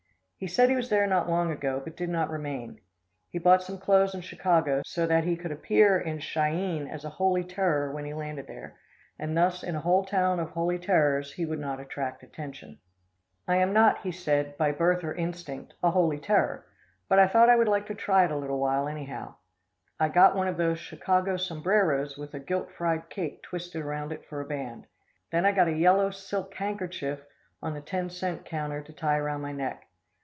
He 0.41 0.47
said 0.47 0.69
he 0.71 0.75
was 0.75 0.89
there 0.89 1.05
not 1.05 1.29
long 1.29 1.51
ago, 1.51 1.79
but 1.83 1.95
did 1.95 2.09
not 2.09 2.31
remain. 2.31 2.79
He 3.29 3.37
bought 3.37 3.61
some 3.61 3.77
clothes 3.77 4.15
in 4.15 4.21
Chicago, 4.21 4.81
so 4.83 5.05
that 5.05 5.23
he 5.23 5.37
could 5.37 5.51
appear 5.51 5.99
in 5.99 6.17
Chi 6.19 6.51
eene 6.55 6.87
as 6.91 7.05
a 7.05 7.11
"holy 7.11 7.43
terror" 7.43 7.91
when 7.91 8.05
he 8.05 8.15
landed 8.15 8.47
there, 8.47 8.75
and 9.19 9.37
thus 9.37 9.61
in 9.61 9.75
a 9.75 9.79
whole 9.81 10.03
town 10.03 10.39
of 10.39 10.49
"holy 10.49 10.79
terrors" 10.79 11.33
he 11.33 11.45
would 11.45 11.59
not 11.59 11.79
attract 11.79 12.23
attention. 12.23 12.79
I 13.47 13.57
am 13.57 13.71
not, 13.71 13.99
said 14.15 14.45
he, 14.47 14.51
by 14.57 14.71
birth 14.71 15.03
or 15.03 15.13
instinct, 15.13 15.75
a 15.83 15.91
holy 15.91 16.17
terror, 16.17 16.65
but 17.07 17.19
I 17.19 17.27
thought 17.27 17.51
I 17.51 17.55
would 17.55 17.67
like 17.67 17.85
to 17.85 17.93
try 17.93 18.25
it 18.25 18.31
a 18.31 18.35
little 18.37 18.57
while, 18.57 18.87
anyhow. 18.87 19.35
I 19.99 20.09
got 20.09 20.35
one 20.35 20.47
of 20.47 20.57
those 20.57 20.79
Chicago 20.79 21.37
sombreros 21.37 22.17
with 22.17 22.33
a 22.33 22.39
gilt 22.39 22.71
fried 22.71 23.11
cake 23.11 23.43
twisted 23.43 23.83
around 23.83 24.11
it 24.11 24.25
for 24.27 24.41
a 24.41 24.45
band. 24.47 24.87
Then 25.31 25.45
I 25.45 25.51
got 25.51 25.67
a 25.67 25.71
yellow 25.71 26.09
silk 26.09 26.51
handkerchief 26.55 27.19
on 27.61 27.75
the 27.75 27.79
ten 27.81 28.09
cent 28.09 28.43
counter 28.43 28.81
to 28.81 28.91
tie 28.91 29.17
around 29.17 29.41
my 29.41 29.51
neck. 29.51 29.83